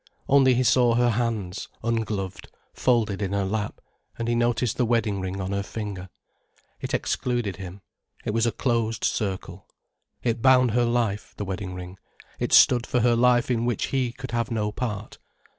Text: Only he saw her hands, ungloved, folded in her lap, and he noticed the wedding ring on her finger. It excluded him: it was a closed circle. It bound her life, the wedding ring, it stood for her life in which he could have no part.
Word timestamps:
Only 0.27 0.55
he 0.55 0.63
saw 0.63 0.95
her 0.95 1.11
hands, 1.11 1.67
ungloved, 1.83 2.49
folded 2.73 3.21
in 3.21 3.33
her 3.33 3.45
lap, 3.45 3.79
and 4.17 4.27
he 4.27 4.33
noticed 4.33 4.77
the 4.77 4.85
wedding 4.87 5.21
ring 5.21 5.39
on 5.39 5.51
her 5.51 5.61
finger. 5.61 6.09
It 6.79 6.95
excluded 6.95 7.57
him: 7.57 7.81
it 8.25 8.31
was 8.33 8.47
a 8.47 8.51
closed 8.51 9.03
circle. 9.03 9.67
It 10.23 10.41
bound 10.41 10.71
her 10.71 10.85
life, 10.85 11.35
the 11.37 11.45
wedding 11.45 11.75
ring, 11.75 11.99
it 12.39 12.51
stood 12.51 12.87
for 12.87 13.01
her 13.01 13.15
life 13.15 13.51
in 13.51 13.63
which 13.67 13.89
he 13.93 14.11
could 14.11 14.31
have 14.31 14.49
no 14.49 14.71
part. 14.71 15.19